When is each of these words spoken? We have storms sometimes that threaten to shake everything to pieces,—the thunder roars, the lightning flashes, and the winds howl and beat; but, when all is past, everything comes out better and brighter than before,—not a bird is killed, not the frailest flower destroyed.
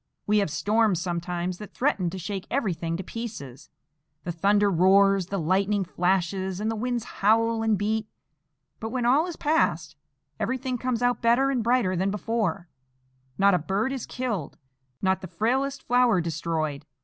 We 0.25 0.39
have 0.39 0.49
storms 0.49 0.99
sometimes 0.99 1.59
that 1.59 1.75
threaten 1.75 2.09
to 2.09 2.17
shake 2.17 2.47
everything 2.49 2.97
to 2.97 3.03
pieces,—the 3.03 4.31
thunder 4.31 4.71
roars, 4.71 5.27
the 5.27 5.37
lightning 5.37 5.85
flashes, 5.85 6.59
and 6.59 6.71
the 6.71 6.75
winds 6.75 7.03
howl 7.03 7.61
and 7.61 7.77
beat; 7.77 8.07
but, 8.79 8.89
when 8.89 9.05
all 9.05 9.27
is 9.27 9.35
past, 9.35 9.95
everything 10.39 10.79
comes 10.79 11.03
out 11.03 11.21
better 11.21 11.51
and 11.51 11.63
brighter 11.63 11.95
than 11.95 12.09
before,—not 12.09 13.53
a 13.53 13.59
bird 13.59 13.91
is 13.93 14.07
killed, 14.07 14.57
not 15.03 15.21
the 15.21 15.27
frailest 15.27 15.83
flower 15.83 16.19
destroyed. 16.19 16.87